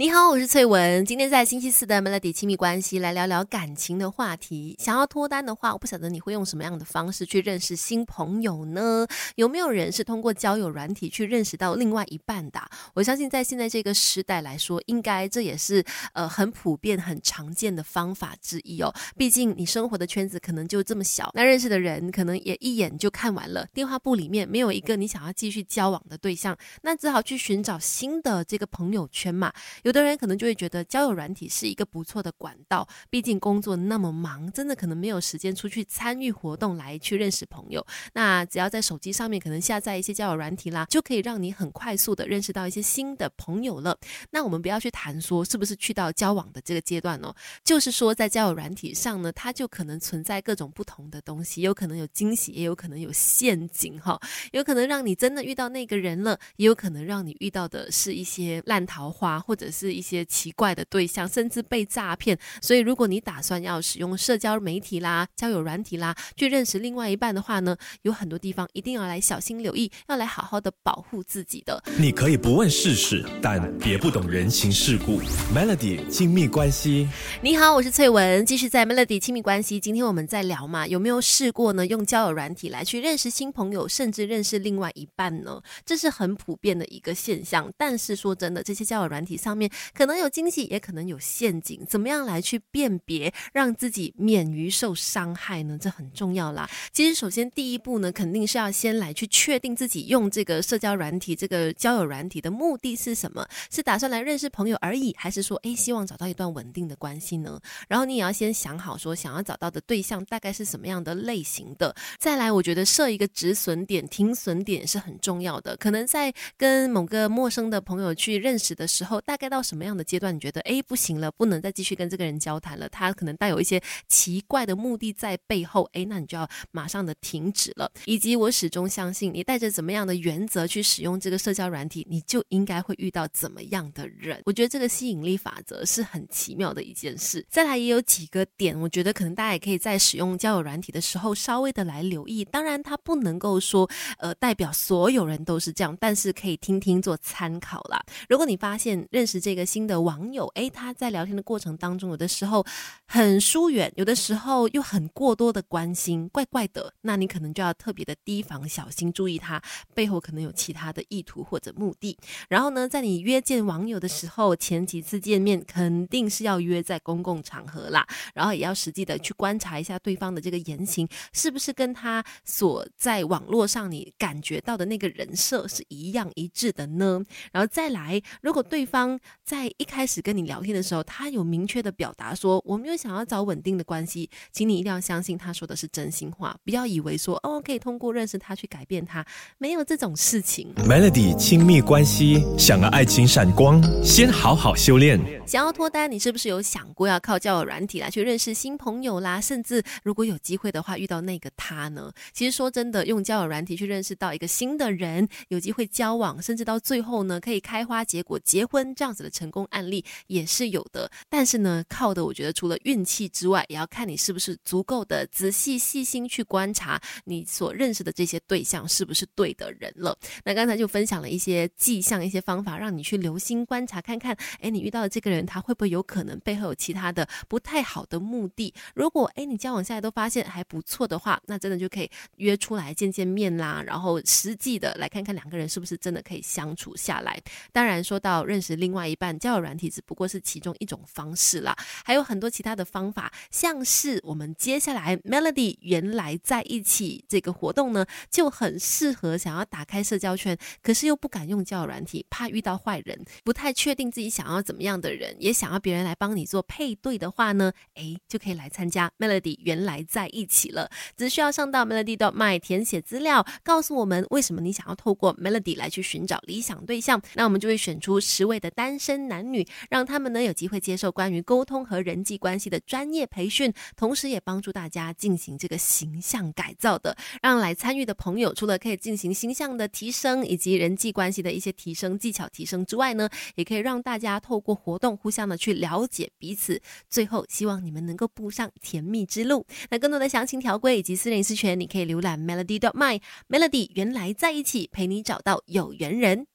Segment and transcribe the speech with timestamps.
[0.00, 1.04] 你好，我是翠文。
[1.04, 4.74] 今天在星期四的 Melody 亲密关系来聊聊感情的话题。
[4.78, 9.06] 想要脱单的话，我不晓得你会用什么样的方式去认识新朋友呢？
[9.34, 12.58] 有没有人是通过交友软体去认识到另外一半的？
[12.94, 18.90] 我相信在现在这个时代来说，应该这也是呃很普遍、很常见的方法之一哦。
[19.18, 23.66] 毕竟你生活的圈子可能就这么小，那认识的人可能也一眼就看完了。
[23.74, 29.52] 电话簿里面没有一个你想要继续交往的对象，那只好去寻找新的这个朋友圈嘛。
[29.90, 37.84] 有的人可能就会觉得交友软体是一个不错的管道，毕竟工作那么忙，真的可能没有时间出去参与活动来去认识朋友。
[38.12, 43.98] 那只要在手机上面可能下载一些交友软体啦，就可以让你很快速的认识到一些新的朋友了。
[44.30, 54.20] 那我们不要去谈说是不是去到交往的这个阶段哦，就是说在交友软体上呢，它就可能存在各种不同的东西，有可能有惊喜，也有可能有陷阱哈，
[54.52, 59.80] 有可能让你真的遇到那个人了，也有可能让你遇到的是一些烂桃花，或者是。
[59.80, 62.38] 是一些奇怪的对象，甚至被诈骗。
[62.60, 71.82] 所以，如果你打算要使用社交媒体啦、交友软体啦，去认识另外一半的话呢，有很多地方一定要来小心留意，要来好好的保护自己的。
[71.96, 75.22] 你可以不问世事，但别不懂人情世故。
[75.54, 77.08] Melody 亲密关系，
[77.42, 79.80] 你好，我是翠文，继续在 Melody 亲密关系。
[79.80, 81.86] 今天我们在聊嘛，有没有试过呢？
[81.86, 85.62] 用交友软体来去认识新朋友，甚至认识另外一半呢？
[85.86, 87.72] 这是很普遍的一个现象。
[87.78, 89.59] 但是说真的，这些交友软体上面。
[89.92, 95.76] 可能有惊喜，也可能有陷阱，怎么样来去辨别，让自己免于受伤害呢？
[95.80, 96.68] 这很重要啦。
[96.92, 103.46] 其实，首先第一步呢，肯定是要先来去确定自己用这个社交软体、这个交友软体的目的是什么？
[103.70, 107.60] 是打算来认识朋友而已，还是说，哎，希望找到一段稳定的关系呢？
[107.88, 111.94] 然后你也要先想好，说想要找到的对象大概是什么样的类型的。
[112.18, 115.76] 再来，我觉得设一个止损点、停损点是很重要的。
[115.76, 119.60] 可能在跟某个陌生的朋友去认识的时候，大概到。
[119.70, 122.88] 什么样的阶段你觉得哎不行了，不能再继续跟这个人交谈了？
[122.88, 127.92] 他可能带有一些奇怪的目的在背后，哎，那你就要马上的停止了。
[128.06, 134.40] 以及我始终相信，你带着怎么样的原则去使用这个社交软体，你就应该会遇到怎么样的人。
[134.46, 137.44] 我觉得这个吸引力法则是很奇妙的一件事。
[137.48, 142.44] 再来也有几个点，我觉得可能大家也可以在使用交友软体的时候稍微的来留意。
[142.46, 148.02] 当然，它不能够说呃代表所有人都是这样，但是可以听听做参考啦。
[148.28, 152.64] 如果你发现认识这个新的网友，诶，他在聊天的过程当中，有的时候
[153.06, 156.92] 很疏远，有的时候又很过多的关心，怪怪的。
[157.02, 159.60] 那你可能就要特别的提防、小心，注意他
[159.94, 162.16] 背后可能有其他的意图或者目的。
[162.48, 177.24] 然后呢，在你约见网友的时候，前几次见面肯定是要约在公共场合啦，然后也要实际的去观察一下对方的这个言行，是不是跟他所在网络上你感觉到的那个人设是一样一致的呢？
[177.52, 189.24] 然后再来，如果对方在一开始跟你聊天的时候，他有明确的表达说我没有想要找稳定的关系，请你一定要相信他说的是真心话，不要以为说哦可以通过认识他去改变他，
[189.58, 190.72] 没有这种事情。
[190.76, 195.20] Melody 亲密关系，想要爱情闪光，先好好修炼。
[195.46, 199.40] 想要脱单，你是不是有想过要靠交友软体来去认识新朋友啦？
[199.40, 202.12] 甚至如果有机会的话，遇到那个他呢？
[202.32, 209.30] 其实说真的，用交友软体去认识到一个新的人，有机会交往，甚至到最后呢可以开花结果结婚这样子的。
[209.30, 220.14] 成功案例也是有的，但是呢，靠的我觉得除了运气之外，也要看你是不是足够的仔细细心去观察你所认识的这些对象是不是对的人了。
[220.44, 228.74] 那刚才就分享了一些迹象、一些方法，让你去留心观察，看看，哎，你遇到的这个人他会不会有可能背后有其他的不太好的目的？
[228.94, 237.40] 如果哎你交往下来都发现还不错的话，那真的就可以约出来见见面啦，然后实际的来看看两个人是不是真的可以相处下来。
[237.72, 239.20] 当然说到认识另外一。
[239.20, 241.76] 半交友软体只不过是其中一种方式啦，
[242.06, 268.98] 还有很多其他的方法，像是我们接下来 Melody 原来在一起这个活动呢，就很适合想要打开社交圈，可是又不敢用交友软体，怕遇到坏人，不太确定自己想要怎么样的人，也想要别人来帮你做配对的话呢，哎，就可以来参加 Melody 原来在一起了，只需要上到 Melody 的 My 填写资料，告诉我们为什么你想要透过 Melody 来去寻找理想对象，那我们就会选出十位的单。
[269.00, 277.16] 生男女，让他们呢有机会接受关于沟通和人际关系的专业培训，同时也帮助大家进行这个形象改造的。
[277.42, 286.80] 让来参与的朋友，除了可以进行形象的提升以及人际关系的一些提升技巧提升之外呢，也可以让大家透过活动互相的去了解彼此。
[287.08, 289.66] 最后，希望你们能够步上甜蜜之路。
[289.88, 296.46] 那更多的详情条规以及私人私权，你可以浏览 melody dot my melody 原来在一起陪你找到有缘人。